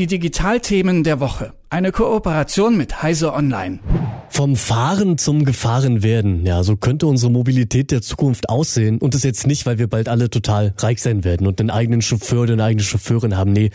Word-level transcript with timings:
Die 0.00 0.06
Digitalthemen 0.06 1.04
der 1.04 1.20
Woche. 1.20 1.52
Eine 1.68 1.92
Kooperation 1.92 2.74
mit 2.74 3.02
Heise 3.02 3.34
Online. 3.34 3.80
Vom 4.30 4.56
Fahren 4.56 5.18
zum 5.18 5.44
Gefahrenwerden. 5.44 6.46
Ja, 6.46 6.62
so 6.62 6.76
könnte 6.76 7.06
unsere 7.06 7.30
Mobilität 7.30 7.90
der 7.90 8.00
Zukunft 8.00 8.48
aussehen. 8.48 8.96
Und 8.96 9.12
das 9.14 9.24
jetzt 9.24 9.46
nicht, 9.46 9.66
weil 9.66 9.78
wir 9.78 9.88
bald 9.88 10.08
alle 10.08 10.30
total 10.30 10.72
reich 10.78 11.02
sein 11.02 11.22
werden 11.22 11.46
und 11.46 11.60
einen 11.60 11.68
eigenen 11.68 12.00
Chauffeur 12.00 12.44
oder 12.44 12.54
eine 12.54 12.64
eigene 12.64 12.82
Chauffeurin 12.82 13.36
haben. 13.36 13.52
Nee, 13.52 13.72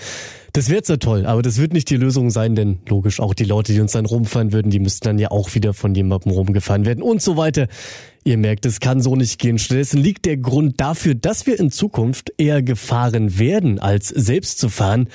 das 0.53 0.71
wäre 0.71 0.81
zwar 0.81 0.97
toll, 0.97 1.27
aber 1.27 1.43
das 1.43 1.59
wird 1.59 1.73
nicht 1.73 1.91
die 1.91 1.95
Lösung 1.95 2.31
sein, 2.31 2.55
denn 2.55 2.79
logisch, 2.89 3.19
auch 3.19 3.35
die 3.35 3.43
Leute, 3.43 3.73
die 3.73 3.79
uns 3.79 3.91
dann 3.91 4.07
rumfahren 4.07 4.51
würden, 4.51 4.71
die 4.71 4.79
müssten 4.79 5.05
dann 5.05 5.19
ja 5.19 5.29
auch 5.29 5.53
wieder 5.53 5.75
von 5.75 5.93
jemandem 5.93 6.31
rumgefahren 6.31 6.87
werden 6.87 7.03
und 7.03 7.21
so 7.21 7.37
weiter. 7.37 7.67
Ihr 8.23 8.39
merkt, 8.39 8.65
es 8.65 8.79
kann 8.79 8.99
so 8.99 9.15
nicht 9.15 9.37
gehen. 9.37 9.59
Stattdessen 9.59 10.01
liegt 10.01 10.25
der 10.25 10.37
Grund 10.37 10.81
dafür, 10.81 11.13
dass 11.13 11.45
wir 11.45 11.59
in 11.59 11.69
Zukunft 11.69 12.33
eher 12.39 12.63
gefahren 12.63 13.37
werden, 13.37 13.77
als 13.77 14.07
selbst 14.07 14.57
zu 14.57 14.69
fahren. 14.69 15.09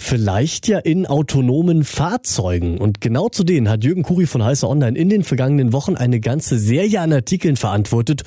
Vielleicht 0.00 0.68
ja 0.68 0.78
in 0.78 1.06
autonomen 1.06 1.82
Fahrzeugen. 1.82 2.78
Und 2.78 3.00
genau 3.00 3.28
zu 3.30 3.42
denen 3.42 3.68
hat 3.68 3.82
Jürgen 3.82 4.04
Kuri 4.04 4.26
von 4.26 4.44
Heißer 4.44 4.70
Online 4.70 4.96
in 4.96 5.08
den 5.08 5.24
vergangenen 5.24 5.72
Wochen 5.72 5.96
eine 5.96 6.20
ganze 6.20 6.56
Serie 6.56 7.00
an 7.00 7.12
Artikeln 7.12 7.56
verantwortet. 7.56 8.22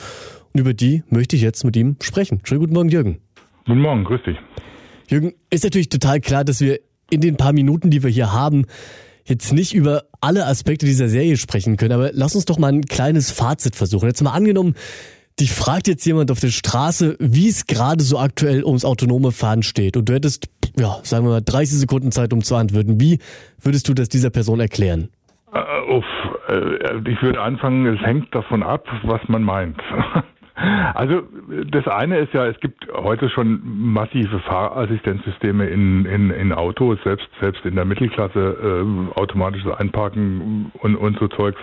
Und 0.53 0.59
über 0.59 0.73
die 0.73 1.03
möchte 1.09 1.38
ich 1.38 1.41
jetzt 1.41 1.63
mit 1.63 1.77
ihm 1.77 1.95
sprechen. 2.02 2.41
Schönen 2.44 2.59
guten 2.59 2.73
Morgen, 2.73 2.89
Jürgen. 2.89 3.21
Guten 3.66 3.80
Morgen, 3.80 4.03
grüß 4.03 4.20
dich. 4.25 4.35
Jürgen, 5.07 5.34
ist 5.49 5.63
natürlich 5.63 5.88
total 5.88 6.20
klar, 6.20 6.44
dass 6.44 6.59
wir 6.59 6.81
in 7.09 7.21
den 7.21 7.38
paar 7.38 7.53
Minuten, 7.53 7.89
die 7.89 8.03
wir 8.03 8.09
hier 8.09 8.33
haben, 8.33 8.66
jetzt 9.23 9.53
nicht 9.53 9.73
über 9.73 10.03
alle 10.19 10.47
Aspekte 10.47 10.85
dieser 10.85 11.08
Serie 11.08 11.38
sprechen 11.38 11.77
können, 11.77 11.94
aber 11.94 12.11
lass 12.13 12.35
uns 12.35 12.44
doch 12.44 12.59
mal 12.59 12.73
ein 12.73 12.83
kleines 12.83 13.31
Fazit 13.31 13.77
versuchen. 13.77 14.08
Jetzt 14.08 14.22
mal 14.22 14.33
angenommen, 14.33 14.75
dich 15.41 15.52
fragt 15.52 15.88
jetzt 15.88 16.05
jemand 16.05 16.31
auf 16.31 16.40
der 16.40 16.50
Straße, 16.50 17.18
wie 17.20 17.50
es 17.50 17.68
gerade 17.68 18.02
so 18.02 18.20
aktuell 18.20 18.63
ums 18.63 18.86
autonome 18.86 19.31
Fahren 19.31 19.64
steht 19.64 19.98
und 19.98 20.08
du 20.08 20.14
hättest 20.14 20.50
ja, 20.77 21.00
sagen 21.04 21.26
wir 21.26 21.31
mal, 21.31 21.41
30 21.41 21.80
Sekunden 21.80 22.12
Zeit, 22.12 22.34
um 22.34 22.41
zu 22.41 22.55
antworten. 22.55 23.00
Wie 23.00 23.20
würdest 23.62 23.90
du 23.90 23.94
das 23.94 24.09
dieser 24.09 24.30
Person 24.30 24.59
erklären? 24.59 25.09
Uh, 25.53 25.98
uff, 25.98 26.06
äh, 26.48 27.09
ich 27.09 27.22
würde 27.22 27.42
anfangen, 27.42 27.86
es 27.86 28.00
hängt 28.06 28.33
davon 28.33 28.64
ab, 28.64 28.88
was 29.03 29.22
man 29.28 29.44
meint. 29.44 29.81
Also 30.94 31.23
das 31.72 31.88
eine 31.88 32.20
ist 32.20 32.33
ja, 32.33 32.45
es 32.45 32.59
gibt 32.59 32.86
heute 32.94 33.30
schon 33.30 33.61
massive 33.64 34.39
Fahrassistenzsysteme 34.42 35.66
in, 35.66 36.05
in, 36.05 36.30
in 36.30 36.53
Autos, 36.53 37.00
selbst 37.03 37.28
selbst 37.39 37.66
in 37.66 37.76
der 37.76 37.86
Mittelklasse 37.86 38.58
äh, 38.61 39.20
automatisches 39.20 39.72
Einparken 39.72 40.72
und, 40.80 40.95
und 40.98 41.17
so 41.17 41.30
Zeugs, 41.30 41.59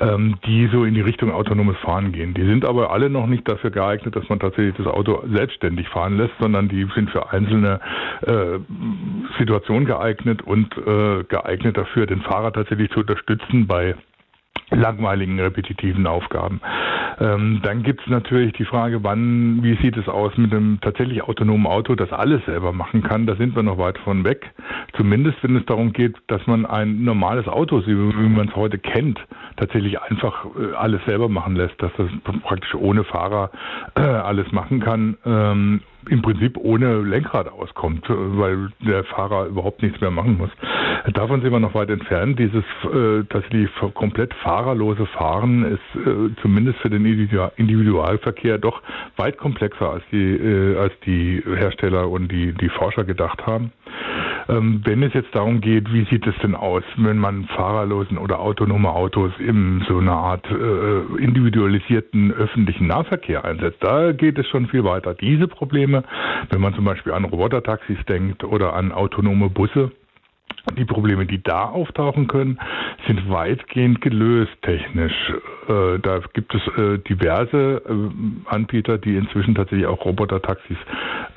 ähm, 0.00 0.36
die 0.46 0.68
so 0.72 0.84
in 0.84 0.94
die 0.94 1.00
Richtung 1.00 1.32
autonomes 1.32 1.76
Fahren 1.78 2.12
gehen. 2.12 2.34
Die 2.34 2.44
sind 2.44 2.64
aber 2.64 2.90
alle 2.90 3.10
noch 3.10 3.26
nicht 3.26 3.48
dafür 3.48 3.70
geeignet, 3.70 4.14
dass 4.16 4.28
man 4.28 4.38
tatsächlich 4.38 4.76
das 4.76 4.86
Auto 4.86 5.22
selbstständig 5.32 5.88
fahren 5.88 6.16
lässt, 6.16 6.34
sondern 6.40 6.68
die 6.68 6.86
sind 6.94 7.10
für 7.10 7.32
einzelne 7.32 7.80
äh, 8.22 8.58
Situationen 9.38 9.86
geeignet 9.86 10.42
und 10.42 10.76
äh, 10.76 11.24
geeignet 11.24 11.76
dafür, 11.76 12.06
den 12.06 12.22
Fahrer 12.22 12.52
tatsächlich 12.52 12.90
zu 12.90 13.00
unterstützen 13.00 13.66
bei 13.66 13.94
langweiligen, 14.70 15.40
repetitiven 15.40 16.06
Aufgaben. 16.06 16.60
Ähm, 17.20 17.60
dann 17.62 17.82
gibt 17.82 18.00
es 18.00 18.06
natürlich 18.08 18.54
die 18.54 18.64
Frage, 18.64 19.04
wann, 19.04 19.62
wie 19.62 19.76
sieht 19.76 19.96
es 19.98 20.08
aus 20.08 20.36
mit 20.38 20.52
einem 20.52 20.80
tatsächlich 20.80 21.22
autonomen 21.22 21.66
Auto, 21.66 21.94
das 21.94 22.12
alles 22.12 22.44
selber 22.46 22.72
machen 22.72 23.02
kann. 23.02 23.26
Da 23.26 23.36
sind 23.36 23.54
wir 23.54 23.62
noch 23.62 23.76
weit 23.76 23.98
von 23.98 24.24
weg. 24.24 24.50
Zumindest 24.96 25.42
wenn 25.42 25.56
es 25.56 25.66
darum 25.66 25.92
geht, 25.92 26.16
dass 26.28 26.46
man 26.46 26.64
ein 26.64 27.04
normales 27.04 27.46
Auto, 27.46 27.86
wie 27.86 27.94
man 27.94 28.48
es 28.48 28.56
heute 28.56 28.78
kennt, 28.78 29.20
tatsächlich 29.56 30.00
einfach 30.00 30.46
äh, 30.46 30.74
alles 30.74 31.04
selber 31.04 31.28
machen 31.28 31.56
lässt, 31.56 31.80
dass 31.82 31.92
das 31.98 32.08
praktisch 32.42 32.74
ohne 32.74 33.04
Fahrer 33.04 33.50
äh, 33.96 34.00
alles 34.00 34.50
machen 34.52 34.80
kann. 34.80 35.18
Ähm, 35.26 35.80
im 36.08 36.22
Prinzip 36.22 36.56
ohne 36.56 37.02
Lenkrad 37.02 37.48
auskommt, 37.48 38.06
weil 38.08 38.70
der 38.80 39.04
Fahrer 39.04 39.46
überhaupt 39.46 39.82
nichts 39.82 40.00
mehr 40.00 40.10
machen 40.10 40.38
muss. 40.38 40.50
Davon 41.12 41.40
sind 41.40 41.52
wir 41.52 41.60
noch 41.60 41.74
weit 41.74 41.90
entfernt. 41.90 42.38
Dieses 42.38 42.64
äh, 42.84 43.24
tatsächlich 43.28 43.70
komplett 43.94 44.34
fahrerlose 44.34 45.06
Fahren 45.06 45.64
ist 45.64 46.06
äh, 46.06 46.34
zumindest 46.42 46.78
für 46.80 46.90
den 46.90 47.04
Individualverkehr 47.04 48.58
doch 48.58 48.82
weit 49.16 49.38
komplexer 49.38 49.90
als 49.90 50.04
die, 50.12 50.36
äh, 50.36 50.76
als 50.76 50.92
die 51.06 51.42
Hersteller 51.46 52.08
und 52.08 52.30
die, 52.30 52.52
die 52.52 52.68
Forscher 52.68 53.04
gedacht 53.04 53.46
haben. 53.46 53.72
Ähm, 54.48 54.82
wenn 54.84 55.02
es 55.02 55.14
jetzt 55.14 55.34
darum 55.34 55.60
geht, 55.60 55.92
wie 55.92 56.04
sieht 56.06 56.26
es 56.26 56.34
denn 56.42 56.54
aus, 56.54 56.82
wenn 56.96 57.18
man 57.18 57.44
fahrerlosen 57.44 58.18
oder 58.18 58.40
autonome 58.40 58.90
Autos 58.90 59.32
in 59.38 59.84
so 59.88 59.98
einer 59.98 60.12
Art 60.12 60.46
individualisierten 60.50 62.32
öffentlichen 62.32 62.86
Nahverkehr 62.86 63.44
einsetzt, 63.44 63.78
da 63.80 64.12
geht 64.12 64.38
es 64.38 64.46
schon 64.48 64.66
viel 64.66 64.84
weiter. 64.84 65.14
Diese 65.14 65.48
Probleme, 65.48 66.04
wenn 66.50 66.60
man 66.60 66.74
zum 66.74 66.84
Beispiel 66.84 67.12
an 67.12 67.24
Robotertaxis 67.24 67.98
denkt 68.08 68.44
oder 68.44 68.74
an 68.74 68.92
autonome 68.92 69.50
Busse, 69.50 69.92
die 70.76 70.84
Probleme, 70.84 71.26
die 71.26 71.42
da 71.42 71.64
auftauchen 71.64 72.26
können, 72.26 72.58
sind 73.06 73.28
weitgehend 73.30 74.00
gelöst 74.00 74.52
technisch. 74.62 75.32
Äh, 75.68 75.98
da 76.00 76.20
gibt 76.32 76.54
es 76.54 76.62
äh, 76.76 76.98
diverse 76.98 77.82
äh, 77.86 78.50
Anbieter, 78.50 78.98
die 78.98 79.16
inzwischen 79.16 79.54
tatsächlich 79.54 79.86
auch 79.86 80.04
Robotertaxis 80.04 80.76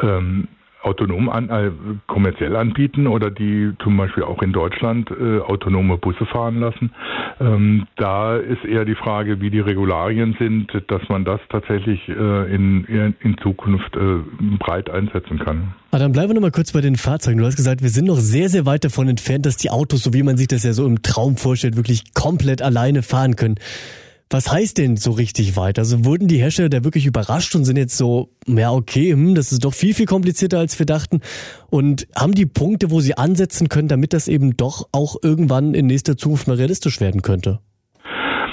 ähm, 0.01 0.47
autonom 0.83 1.29
an, 1.29 1.49
äh, 1.49 1.71
kommerziell 2.07 2.55
anbieten 2.55 3.07
oder 3.07 3.31
die 3.31 3.71
zum 3.81 3.97
Beispiel 3.97 4.23
auch 4.23 4.41
in 4.41 4.53
Deutschland 4.53 5.09
äh, 5.11 5.39
autonome 5.39 5.97
Busse 5.97 6.25
fahren 6.25 6.59
lassen. 6.59 6.91
Ähm, 7.39 7.87
da 7.95 8.37
ist 8.37 8.63
eher 8.65 8.85
die 8.85 8.95
Frage, 8.95 9.41
wie 9.41 9.49
die 9.49 9.59
Regularien 9.59 10.35
sind, 10.39 10.71
dass 10.87 11.01
man 11.09 11.25
das 11.25 11.39
tatsächlich 11.49 12.07
äh, 12.09 12.53
in, 12.53 12.85
in 13.21 13.37
Zukunft 13.41 13.95
äh, 13.95 14.19
breit 14.59 14.89
einsetzen 14.89 15.39
kann. 15.39 15.73
Aber 15.91 15.99
dann 15.99 16.11
bleiben 16.11 16.29
wir 16.29 16.35
nochmal 16.35 16.51
kurz 16.51 16.71
bei 16.71 16.81
den 16.81 16.95
Fahrzeugen. 16.95 17.37
Du 17.37 17.45
hast 17.45 17.55
gesagt, 17.55 17.81
wir 17.81 17.89
sind 17.89 18.05
noch 18.05 18.17
sehr, 18.17 18.49
sehr 18.49 18.65
weit 18.65 18.83
davon 18.83 19.07
entfernt, 19.07 19.45
dass 19.45 19.57
die 19.57 19.69
Autos, 19.69 20.03
so 20.03 20.13
wie 20.13 20.23
man 20.23 20.37
sich 20.37 20.47
das 20.47 20.63
ja 20.63 20.73
so 20.73 20.85
im 20.85 21.01
Traum 21.03 21.37
vorstellt, 21.37 21.75
wirklich 21.75 22.13
komplett 22.13 22.61
alleine 22.61 23.03
fahren 23.03 23.35
können. 23.35 23.55
Was 24.29 24.51
heißt 24.51 24.77
denn 24.77 24.97
so 24.97 25.11
richtig 25.11 25.55
weit? 25.55 25.77
Also 25.77 26.05
wurden 26.05 26.27
die 26.27 26.39
Hersteller 26.39 26.69
da 26.69 26.83
wirklich 26.83 27.05
überrascht 27.05 27.55
und 27.55 27.65
sind 27.65 27.77
jetzt 27.77 27.97
so, 27.97 28.29
ja 28.47 28.71
okay, 28.71 29.11
hm, 29.11 29.35
das 29.35 29.51
ist 29.51 29.63
doch 29.63 29.73
viel, 29.73 29.93
viel 29.93 30.05
komplizierter 30.05 30.59
als 30.59 30.77
wir 30.79 30.85
dachten 30.85 31.21
und 31.69 32.07
haben 32.15 32.33
die 32.33 32.45
Punkte, 32.45 32.89
wo 32.89 32.99
sie 32.99 33.17
ansetzen 33.17 33.69
können, 33.69 33.87
damit 33.87 34.13
das 34.13 34.27
eben 34.27 34.57
doch 34.57 34.87
auch 34.91 35.17
irgendwann 35.21 35.73
in 35.73 35.85
nächster 35.85 36.17
Zukunft 36.17 36.47
mal 36.47 36.57
realistisch 36.57 36.99
werden 36.99 37.21
könnte? 37.21 37.59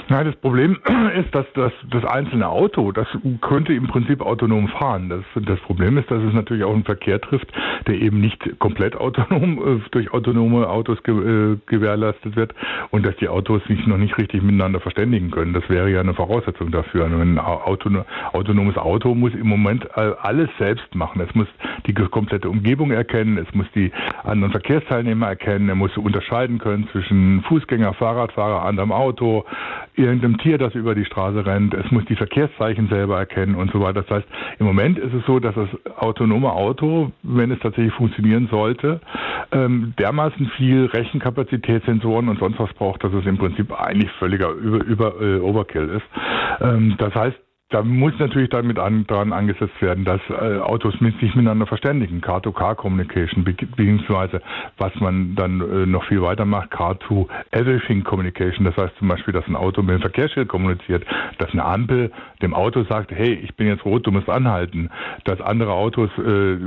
Nein, 0.09 0.25
das 0.25 0.35
Problem 0.37 0.77
ist, 1.15 1.33
dass 1.33 1.45
das, 1.53 1.71
das 1.89 2.05
einzelne 2.05 2.47
Auto, 2.47 2.91
das 2.91 3.07
könnte 3.41 3.73
im 3.73 3.87
Prinzip 3.87 4.21
autonom 4.21 4.67
fahren. 4.67 5.09
Das, 5.09 5.23
das 5.45 5.59
Problem 5.61 5.97
ist, 5.97 6.09
dass 6.09 6.21
es 6.23 6.33
natürlich 6.33 6.63
auch 6.63 6.73
einen 6.73 6.83
Verkehr 6.83 7.19
trifft, 7.19 7.47
der 7.87 7.95
eben 7.95 8.21
nicht 8.21 8.59
komplett 8.59 8.95
autonom 8.95 9.77
äh, 9.77 9.89
durch 9.91 10.13
autonome 10.13 10.67
Autos 10.67 11.01
ge, 11.03 11.15
äh, 11.53 11.57
gewährleistet 11.65 12.35
wird 12.35 12.53
und 12.89 13.05
dass 13.05 13.15
die 13.17 13.27
Autos 13.27 13.63
sich 13.65 13.85
noch 13.87 13.97
nicht 13.97 14.17
richtig 14.17 14.41
miteinander 14.41 14.79
verständigen 14.79 15.31
können. 15.31 15.53
Das 15.53 15.67
wäre 15.69 15.89
ja 15.89 16.01
eine 16.01 16.13
Voraussetzung 16.13 16.71
dafür. 16.71 17.05
Ein 17.05 17.39
Auto, 17.39 17.89
autonomes 18.33 18.77
Auto 18.77 19.15
muss 19.15 19.33
im 19.33 19.47
Moment 19.47 19.87
alles 19.97 20.49
selbst 20.57 20.93
machen. 20.95 21.21
Es 21.21 21.33
muss 21.35 21.47
die 21.85 21.93
komplette 21.93 22.49
Umgebung 22.49 22.91
erkennen, 22.91 23.37
es 23.37 23.53
muss 23.53 23.67
die 23.73 23.91
anderen 24.23 24.51
Verkehrsteilnehmer 24.51 25.27
erkennen, 25.27 25.69
er 25.69 25.75
muss 25.75 25.95
unterscheiden 25.97 26.59
können 26.59 26.87
zwischen 26.91 27.41
Fußgänger, 27.43 27.93
Fahrradfahrer, 27.93 28.63
anderem 28.65 28.91
Auto, 28.91 29.45
irgendeinem 29.95 30.37
Tier, 30.37 30.57
das 30.57 30.75
über 30.75 30.95
die 30.95 31.05
Straße 31.05 31.45
rennt. 31.45 31.73
Es 31.73 31.89
muss 31.91 32.05
die 32.05 32.15
Verkehrszeichen 32.15 32.87
selber 32.87 33.17
erkennen 33.17 33.55
und 33.55 33.71
so 33.71 33.79
weiter. 33.81 34.01
Das 34.01 34.09
heißt, 34.09 34.27
im 34.59 34.65
Moment 34.65 34.97
ist 34.97 35.13
es 35.13 35.25
so, 35.25 35.39
dass 35.39 35.55
das 35.55 35.69
autonome 35.97 36.51
Auto, 36.51 37.11
wenn 37.23 37.51
es 37.51 37.59
tatsächlich 37.59 37.93
funktionieren 37.93 38.47
sollte, 38.49 39.01
ähm, 39.51 39.93
dermaßen 39.99 40.47
viel 40.57 40.85
Rechenkapazität, 40.85 41.83
Sensoren 41.85 42.29
und 42.29 42.39
sonst 42.39 42.59
was 42.59 42.73
braucht, 42.73 43.03
dass 43.03 43.13
es 43.13 43.25
im 43.25 43.37
Prinzip 43.37 43.71
eigentlich 43.79 44.11
völliger 44.13 44.51
über, 44.51 44.83
über 44.83 45.21
äh, 45.21 45.39
Overkill 45.39 45.89
ist. 45.89 46.05
Ähm, 46.61 46.95
das 46.97 47.13
heißt, 47.13 47.37
da 47.71 47.81
muss 47.83 48.11
natürlich 48.19 48.49
damit 48.49 48.77
an, 48.77 49.05
daran 49.07 49.31
angesetzt 49.31 49.81
werden, 49.81 50.03
dass 50.03 50.19
äh, 50.29 50.59
Autos 50.59 50.99
mit, 50.99 51.17
sich 51.19 51.33
miteinander 51.35 51.65
verständigen, 51.65 52.19
Car-to-Car-Communication, 52.19 53.45
beziehungsweise 53.45 54.41
was 54.77 54.93
man 54.99 55.35
dann 55.35 55.61
äh, 55.61 55.85
noch 55.85 56.03
viel 56.05 56.21
weiter 56.21 56.43
macht, 56.43 56.69
Car-to-Everything-Communication. 56.71 58.65
Das 58.65 58.75
heißt 58.75 58.97
zum 58.97 59.07
Beispiel, 59.07 59.33
dass 59.33 59.47
ein 59.47 59.55
Auto 59.55 59.81
mit 59.81 59.95
dem 59.95 60.01
Verkehrsschild 60.01 60.49
kommuniziert, 60.49 61.05
dass 61.37 61.51
eine 61.51 61.63
Ampel 61.63 62.11
dem 62.41 62.53
Auto 62.53 62.83
sagt, 62.83 63.11
hey, 63.11 63.33
ich 63.35 63.55
bin 63.55 63.67
jetzt 63.67 63.85
rot, 63.85 64.05
du 64.05 64.11
musst 64.11 64.29
anhalten, 64.29 64.89
dass 65.23 65.39
andere 65.39 65.71
Autos 65.71 66.09
äh, 66.17 66.57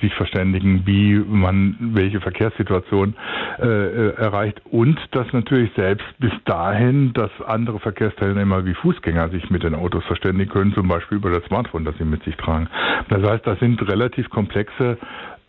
sich 0.00 0.12
verständigen, 0.14 0.82
wie 0.86 1.14
man 1.18 1.76
welche 1.80 2.20
Verkehrssituation 2.20 3.14
äh, 3.60 3.66
äh, 3.66 4.14
erreicht. 4.16 4.60
Und 4.70 4.98
dass 5.12 5.32
natürlich 5.32 5.70
selbst 5.76 6.06
bis 6.18 6.32
dahin, 6.46 7.12
dass 7.12 7.30
andere 7.46 7.78
Verkehrsteilnehmer 7.78 8.64
wie 8.64 8.74
Fußgänger 8.74 9.28
sich 9.28 9.50
mit 9.50 9.62
den 9.62 9.76
Autos 9.76 10.04
verständigen 10.04 10.47
können, 10.48 10.72
zum 10.74 10.88
Beispiel 10.88 11.18
über 11.18 11.30
das 11.30 11.44
Smartphone, 11.44 11.84
das 11.84 11.96
sie 11.98 12.04
mit 12.04 12.22
sich 12.24 12.36
tragen. 12.36 12.68
Das 13.08 13.22
heißt, 13.22 13.46
das 13.46 13.58
sind 13.60 13.80
relativ 13.88 14.28
komplexe 14.30 14.98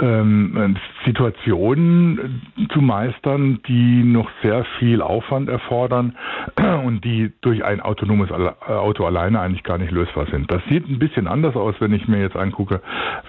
ähm, 0.01 0.77
Situationen 1.05 2.41
zu 2.71 2.81
meistern, 2.81 3.59
die 3.67 4.03
noch 4.03 4.29
sehr 4.41 4.65
viel 4.77 5.01
Aufwand 5.01 5.49
erfordern 5.49 6.15
und 6.85 7.03
die 7.03 7.31
durch 7.41 7.63
ein 7.63 7.81
autonomes 7.81 8.31
Auto 8.31 9.05
alleine 9.05 9.39
eigentlich 9.41 9.63
gar 9.63 9.77
nicht 9.77 9.91
lösbar 9.91 10.27
sind. 10.31 10.51
Das 10.51 10.61
sieht 10.69 10.87
ein 10.87 10.99
bisschen 10.99 11.27
anders 11.27 11.55
aus, 11.55 11.75
wenn 11.79 11.93
ich 11.93 12.07
mir 12.07 12.21
jetzt 12.21 12.35
angucke, 12.35 12.81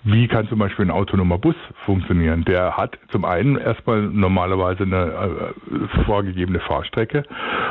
wie 0.05 0.28
kann 0.28 0.49
zum 0.49 0.58
Beispiel 0.58 0.87
ein 0.87 0.90
autonomer 0.90 1.38
Bus 1.38 1.56
funktionieren. 1.84 2.44
Der 2.44 2.76
hat 2.76 2.99
zum 3.11 3.25
einen 3.25 3.56
erstmal 3.56 4.02
normalerweise 4.02 4.84
eine 4.84 5.52
äh, 5.96 6.02
vorgegebene 6.05 6.61
Fahrstrecke 6.61 7.25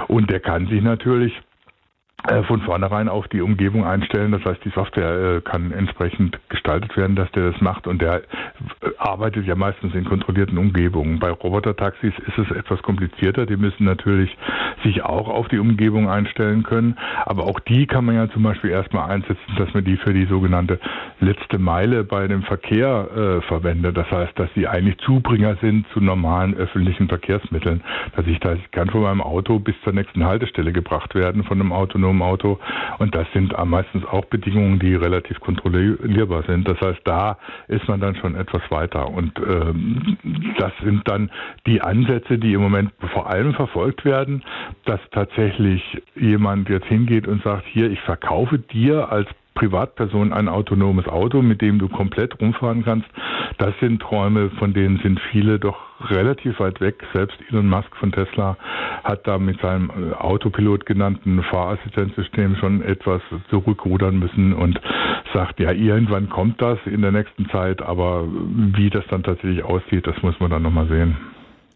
und 0.08 0.30
der 0.30 0.40
kann 0.40 0.68
sich 0.68 0.82
natürlich 0.82 1.34
äh, 1.38 1.49
von 2.48 2.62
vornherein 2.62 3.08
auf 3.08 3.28
die 3.30 3.42
Umgebung 3.42 3.86
einstellen. 3.86 4.32
Das 4.32 4.44
heißt, 4.44 4.64
die 4.66 4.70
Software 4.70 5.38
äh, 5.38 5.42
kann 5.42 5.72
entsprechend 5.72 6.38
gestaltet 6.50 6.96
werden, 6.98 7.16
dass 7.16 7.32
der 7.32 7.52
das 7.52 7.62
macht 7.62 7.88
und 7.88 8.02
der 8.02 8.18
äh, 8.18 8.22
arbeitet 8.98 9.46
ja 9.46 9.56
meistens 9.56 9.96
in 9.96 10.04
kontrollierten 10.06 10.58
Umgebungen. 10.58 11.20
Bei 11.20 11.32
Robotertaxis 11.32 12.14
ist 12.28 12.38
es 12.38 12.56
etwas 12.56 12.82
komplizierter. 12.82 13.46
Die 13.46 13.56
müssen 13.56 13.86
natürlich 13.86 14.36
sich 14.84 15.02
auch 15.04 15.30
auf 15.30 15.48
die 15.48 15.60
Umgebung 15.60 16.10
einstellen 16.10 16.64
können, 16.64 16.98
aber 17.26 17.44
auch 17.44 17.60
die 17.62 17.88
kann 17.88 18.06
man 18.06 18.16
ja 18.16 18.30
zum 18.30 18.44
Beispiel 18.44 18.70
erstmal 18.70 19.10
einsetzen, 19.10 19.56
dass 19.58 19.74
man 19.74 19.86
die 19.86 19.98
für 19.98 20.14
die 20.14 20.26
sogenannte 20.26 20.80
letzte 21.20 21.58
Meile 21.58 22.04
bei 22.04 22.28
dem 22.28 22.44
Verkehr 22.44 23.08
äh, 23.16 23.42
verwendet. 23.48 23.98
Das 23.98 24.10
heißt, 24.12 24.38
dass 24.38 24.50
sie 24.56 24.68
eigentlich 24.68 24.98
Zubringer 25.00 25.56
sind 25.62 25.88
zu 25.94 26.02
normalen 26.02 26.54
öffentlichen 26.54 27.08
Verkehrsmitteln, 27.08 27.82
dass 28.16 28.28
ich 28.28 28.40
da 28.40 28.56
kann 28.72 28.90
von 28.90 29.02
meinem 29.02 29.22
Auto 29.22 29.60
bis 29.60 29.76
zur 29.84 29.94
nächsten 29.94 30.26
Haltestelle 30.26 30.74
gebracht 30.74 31.16
werden 31.16 31.44
von 31.44 31.60
einem 31.60 31.72
autonomen 31.72 32.09
autonomen 32.10 32.22
Auto. 32.22 32.60
Und 32.98 33.16
das 33.16 33.28
sind 33.34 33.54
meistens 33.66 34.06
auch 34.06 34.26
Bedingungen, 34.26 34.80
die 34.80 34.96
relativ 34.96 35.40
kontrollierbar 35.40 36.44
sind. 36.44 36.68
Das 36.68 36.80
heißt, 36.82 37.02
da 37.04 37.38
ist 37.68 37.88
man 37.88 38.00
dann 38.00 38.16
schon 38.16 38.36
etwas 38.36 38.62
weiter. 38.70 39.10
Und 39.10 39.34
ähm, 39.40 40.18
das 40.58 40.72
sind 40.84 41.08
dann 41.08 41.30
die 41.66 41.82
Ansätze, 41.82 42.38
die 42.38 42.54
im 42.54 42.62
Moment 42.62 42.92
vor 43.14 43.30
allem 43.30 43.54
verfolgt 43.54 44.06
werden, 44.06 44.44
dass 44.86 45.00
tatsächlich 45.12 45.82
jemand 46.16 46.70
jetzt 46.70 46.88
hingeht 46.88 47.28
und 47.28 47.44
sagt, 47.44 47.66
hier, 47.68 47.90
ich 47.90 48.00
verkaufe 48.02 48.60
dir 48.60 49.12
als 49.12 49.28
Privatperson 49.56 50.32
ein 50.32 50.48
autonomes 50.48 51.08
Auto, 51.08 51.42
mit 51.42 51.62
dem 51.62 51.80
du 51.80 51.90
komplett 51.90 52.40
rumfahren 52.40 52.84
kannst. 52.84 53.08
Das 53.58 53.74
sind 53.82 54.02
Träume, 54.02 54.52
von 54.52 54.74
denen 54.74 55.00
sind 55.00 55.20
viele 55.32 55.60
doch 55.60 55.89
relativ 56.02 56.60
weit 56.60 56.80
weg. 56.82 57.04
Selbst 57.14 57.38
Elon 57.50 57.68
Musk 57.68 57.96
von 57.98 58.12
Tesla 58.12 58.58
hat 59.04 59.28
da 59.28 59.38
mit 59.38 59.60
seinem 59.62 59.90
äh, 59.90 60.14
Autopilot 60.16 60.86
genannten 60.86 61.44
Fahrassistenzsystem 61.44 62.56
schon 62.58 62.82
etwas 62.82 63.22
zurückrudern 63.50 64.20
müssen 64.20 64.54
und 64.54 64.80
sagt, 65.34 65.60
ja, 65.60 65.72
irgendwann 65.72 66.30
kommt 66.30 66.62
das 66.62 66.80
in 66.86 67.02
der 67.02 67.12
nächsten 67.12 67.50
Zeit, 67.50 67.82
aber 67.82 68.28
wie 68.28 68.90
das 68.90 69.06
dann 69.10 69.24
tatsächlich 69.24 69.64
aussieht, 69.64 70.08
das 70.08 70.22
muss 70.22 70.40
man 70.40 70.50
dann 70.50 70.64
nochmal 70.64 70.88
sehen. 70.88 71.18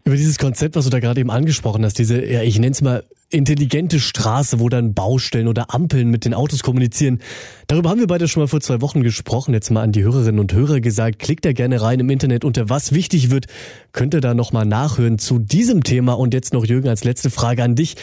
Über 0.06 0.16
dieses 0.16 0.36
Konzept, 0.36 0.76
was 0.76 0.84
du 0.84 0.90
da 0.90 1.00
gerade 1.00 1.20
eben 1.20 1.30
angesprochen 1.30 1.82
hast, 1.82 1.98
diese, 1.98 2.22
ja, 2.22 2.42
ich 2.42 2.58
nenne 2.58 2.72
es 2.72 2.82
mal 2.82 3.04
intelligente 3.30 3.98
Straße, 3.98 4.60
wo 4.60 4.68
dann 4.68 4.92
Baustellen 4.92 5.48
oder 5.48 5.74
Ampeln 5.74 6.10
mit 6.10 6.26
den 6.26 6.34
Autos 6.34 6.62
kommunizieren. 6.62 7.20
Darüber 7.68 7.88
haben 7.88 8.00
wir 8.00 8.06
beide 8.06 8.28
schon 8.28 8.42
mal 8.42 8.46
vor 8.46 8.60
zwei 8.60 8.82
Wochen 8.82 9.02
gesprochen. 9.02 9.54
Jetzt 9.54 9.70
mal 9.70 9.82
an 9.82 9.92
die 9.92 10.02
Hörerinnen 10.04 10.40
und 10.40 10.52
Hörer 10.52 10.80
gesagt, 10.80 11.20
klickt 11.20 11.46
da 11.46 11.52
gerne 11.52 11.80
rein 11.80 12.00
im 12.00 12.10
Internet 12.10 12.44
unter 12.44 12.68
was 12.68 12.92
wichtig 12.92 13.30
wird. 13.30 13.46
Könnt 13.92 14.12
ihr 14.12 14.20
da 14.20 14.34
nochmal 14.34 14.66
nachhören 14.66 15.18
zu 15.18 15.38
diesem 15.38 15.82
Thema. 15.82 16.12
Und 16.12 16.34
jetzt 16.34 16.52
noch 16.52 16.66
Jürgen 16.66 16.88
als 16.88 17.04
letzte 17.04 17.30
Frage 17.30 17.62
an 17.62 17.74
dich. 17.74 17.96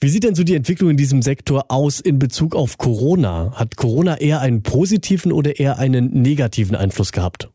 Wie 0.00 0.08
sieht 0.08 0.24
denn 0.24 0.34
so 0.34 0.44
die 0.44 0.54
Entwicklung 0.54 0.90
in 0.90 0.96
diesem 0.96 1.20
Sektor 1.20 1.66
aus 1.68 2.00
in 2.00 2.18
Bezug 2.18 2.56
auf 2.56 2.78
Corona? 2.78 3.52
Hat 3.54 3.76
Corona 3.76 4.16
eher 4.16 4.40
einen 4.40 4.62
positiven 4.62 5.30
oder 5.30 5.60
eher 5.60 5.78
einen 5.78 6.10
negativen 6.22 6.74
Einfluss 6.74 7.12
gehabt? 7.12 7.50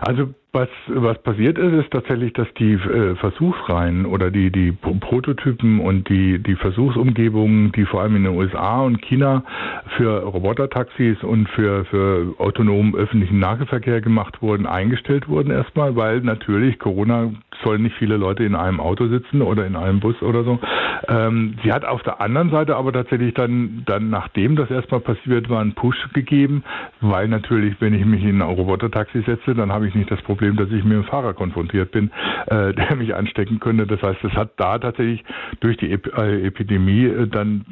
Also 0.00 0.32
was, 0.52 0.68
was 0.88 1.16
passiert 1.22 1.58
ist, 1.58 1.72
ist 1.72 1.90
tatsächlich, 1.92 2.32
dass 2.32 2.48
die 2.54 2.72
äh, 2.72 3.14
Versuchsreihen 3.16 4.04
oder 4.04 4.30
die, 4.30 4.50
die 4.50 4.72
Prototypen 4.72 5.80
und 5.80 6.08
die, 6.08 6.38
die 6.38 6.56
Versuchsumgebungen, 6.56 7.72
die 7.72 7.84
vor 7.84 8.02
allem 8.02 8.16
in 8.16 8.24
den 8.24 8.36
USA 8.36 8.82
und 8.82 9.00
China 9.02 9.44
für 9.96 10.22
Robotertaxis 10.22 11.22
und 11.22 11.48
für, 11.50 11.84
für 11.84 12.34
autonomen 12.38 12.94
öffentlichen 12.94 13.38
Nahverkehr 13.38 14.00
gemacht 14.00 14.42
wurden, 14.42 14.66
eingestellt 14.66 15.28
wurden 15.28 15.50
erstmal, 15.50 15.94
weil 15.94 16.20
natürlich 16.20 16.78
Corona 16.78 17.32
sollen 17.62 17.82
nicht 17.82 17.96
viele 17.96 18.16
Leute 18.16 18.44
in 18.44 18.54
einem 18.54 18.80
Auto 18.80 19.06
sitzen 19.08 19.42
oder 19.42 19.66
in 19.66 19.76
einem 19.76 20.00
Bus 20.00 20.20
oder 20.22 20.44
so. 20.44 20.58
Ähm, 21.08 21.56
sie 21.62 21.72
hat 21.72 21.84
auf 21.84 22.02
der 22.02 22.20
anderen 22.20 22.50
Seite 22.50 22.76
aber 22.76 22.92
tatsächlich 22.92 23.34
dann, 23.34 23.82
dann 23.86 24.10
nachdem 24.10 24.56
das 24.56 24.70
erstmal 24.70 25.00
passiert 25.00 25.48
war, 25.48 25.60
einen 25.60 25.74
Push 25.74 26.12
gegeben, 26.12 26.62
weil 27.00 27.28
natürlich, 27.28 27.80
wenn 27.80 27.94
ich 27.94 28.04
mich 28.04 28.22
in 28.22 28.42
ein 28.42 28.48
Robotertaxi 28.48 29.22
setze, 29.22 29.54
dann 29.54 29.72
habe 29.72 29.88
ich 29.88 29.94
nicht 29.94 30.10
das 30.10 30.20
Problem, 30.22 30.56
dass 30.56 30.70
ich 30.70 30.84
mit 30.84 30.92
dem 30.92 31.04
Fahrer 31.04 31.34
konfrontiert 31.34 31.92
bin, 31.92 32.10
äh, 32.46 32.72
der 32.74 32.96
mich 32.96 33.14
anstecken 33.14 33.60
könnte. 33.60 33.86
Das 33.86 34.02
heißt, 34.02 34.22
es 34.24 34.32
hat 34.32 34.52
da 34.56 34.78
tatsächlich 34.78 35.24
durch 35.60 35.76
die 35.76 35.92
Ep 35.92 36.06
äh, 36.16 36.46
Epidemie 36.46 37.06
äh, 37.06 37.26
dann 37.26 37.64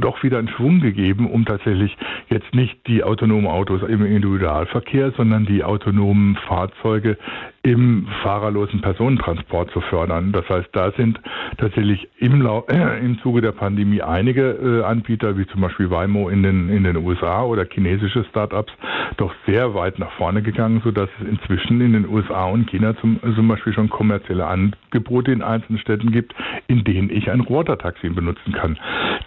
doch 0.00 0.22
wieder 0.22 0.38
einen 0.38 0.48
Schwung 0.48 0.80
gegeben, 0.80 1.30
um 1.30 1.44
tatsächlich 1.44 1.96
jetzt 2.28 2.54
nicht 2.54 2.86
die 2.86 3.04
autonomen 3.04 3.46
Autos 3.46 3.82
im 3.82 4.04
Individualverkehr, 4.04 5.12
sondern 5.12 5.44
die 5.46 5.64
autonomen 5.64 6.36
Fahrzeuge 6.46 7.18
im 7.62 8.06
fahrerlosen 8.22 8.80
Personentransport 8.80 9.70
zu 9.72 9.80
fördern. 9.80 10.32
Das 10.32 10.48
heißt, 10.48 10.68
da 10.72 10.92
sind 10.92 11.20
tatsächlich 11.56 12.08
im, 12.18 12.40
Lau 12.40 12.64
äh, 12.68 12.98
im 13.04 13.18
Zuge 13.20 13.40
der 13.40 13.52
Pandemie 13.52 14.00
einige 14.00 14.50
äh, 14.50 14.84
Anbieter, 14.84 15.36
wie 15.36 15.46
zum 15.46 15.60
Beispiel 15.60 15.90
Waymo 15.90 16.28
in 16.28 16.42
den, 16.42 16.68
in 16.68 16.84
den 16.84 16.96
USA 16.96 17.42
oder 17.42 17.66
chinesische 17.68 18.24
Startups, 18.24 18.72
doch 19.16 19.34
sehr 19.46 19.74
weit 19.74 19.98
nach 19.98 20.12
vorne 20.12 20.42
gegangen, 20.42 20.80
sodass 20.84 21.08
es 21.20 21.28
inzwischen 21.28 21.80
in 21.80 21.92
den 21.92 22.08
USA 22.08 22.46
und 22.46 22.70
China 22.70 22.96
zum, 23.00 23.18
zum 23.34 23.48
Beispiel 23.48 23.72
schon 23.72 23.90
kommerzielle 23.90 24.46
Angebote 24.46 25.32
in 25.32 25.42
einzelnen 25.42 25.80
Städten 25.80 26.12
gibt, 26.12 26.34
in 26.68 26.84
denen 26.84 27.10
ich 27.10 27.30
ein 27.30 27.40
Robotertaxi 27.40 28.08
benutzen 28.10 28.52
kann, 28.52 28.78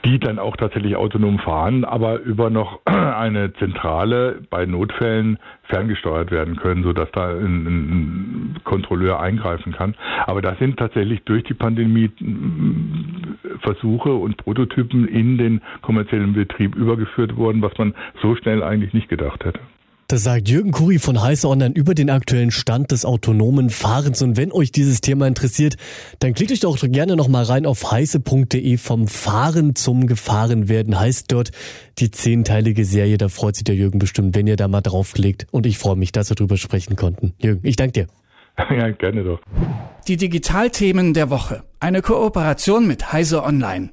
die 0.06 0.20
dann 0.20 0.40
auch 0.40 0.56
tatsächlich 0.56 0.96
autonom 0.96 1.40
fahren, 1.40 1.84
aber 1.84 2.20
über 2.20 2.50
noch 2.50 2.80
eine 2.86 3.54
Zentrale 3.54 4.42
bei 4.50 4.66
Notfällen 4.66 5.38
ferngesteuert 5.72 6.32
werden 6.32 6.58
können, 6.58 6.84
sodass 6.84 7.10
da 7.12 7.30
ein, 7.30 7.66
ein 7.66 8.56
Kontrolleur 8.64 9.20
eingreifen 9.20 9.72
kann. 9.72 9.96
Aber 10.28 10.42
da 10.42 10.56
sind 10.56 10.78
tatsächlich 10.78 11.24
durch 11.24 11.44
die 11.46 11.54
Pandemie 11.54 12.12
Versuche 13.62 14.14
und 14.14 14.38
Prototypen 14.38 15.08
in 15.08 15.38
den 15.38 15.62
kommerziellen 15.82 16.34
Betrieb 16.34 16.76
übergeführt 16.76 17.38
worden, 17.38 17.62
was 17.62 17.76
man 17.78 17.96
so 18.22 18.36
schnell 18.36 18.62
eigentlich 18.62 18.94
nicht 18.94 19.10
gedacht 19.10 19.44
hätte. 19.46 19.62
Das 20.12 20.24
sagt 20.24 20.50
Jürgen 20.50 20.74
Kuri 20.74 21.00
von 21.00 21.22
Heiße 21.22 21.48
Online 21.48 21.74
über 21.74 21.96
den 21.96 22.10
aktuellen 22.10 22.52
Stand 22.52 22.92
des 22.92 23.06
autonomen 23.06 23.70
Fahrens. 23.70 24.22
Und 24.22 24.36
wenn 24.36 24.52
euch 24.52 24.74
dieses 24.74 25.00
Thema 25.00 25.26
interessiert, 25.26 25.78
dann 26.20 26.34
klickt 26.34 26.52
euch 26.52 26.60
doch 26.60 26.78
gerne 26.82 27.16
nochmal 27.16 27.46
rein 27.46 27.66
auf 27.66 27.94
heiße.de 27.94 28.76
vom 28.76 29.08
Fahren 29.08 29.74
zum 29.74 30.08
Gefahrenwerden. 30.08 31.00
Heißt 31.00 31.32
dort 31.32 31.52
die 32.00 32.12
zehnteilige 32.12 32.84
Serie. 32.84 33.18
Da 33.18 33.30
freut 33.30 33.56
sich 33.56 33.64
der 33.64 33.76
Jürgen 33.76 34.00
bestimmt, 34.00 34.36
wenn 34.36 34.48
ihr 34.48 34.58
da 34.58 34.68
mal 34.68 34.82
draufklickt. 34.82 35.48
Und 35.50 35.66
ich 35.66 35.78
freue 35.78 35.96
mich, 35.96 36.12
dass 36.12 36.30
wir 36.30 36.36
drüber 36.36 36.58
sprechen 36.58 36.98
konnten. 36.98 37.32
Jürgen, 37.42 37.62
ich 37.64 37.78
danke 37.78 37.94
dir. 37.94 38.08
Ja, 38.70 38.90
gerne 38.90 39.24
doch. 39.24 39.40
Die 40.10 40.18
Digitalthemen 40.18 41.14
der 41.14 41.30
Woche. 41.30 41.64
Eine 41.80 42.02
Kooperation 42.02 42.86
mit 42.86 43.14
Heise 43.14 43.44
Online. 43.44 43.92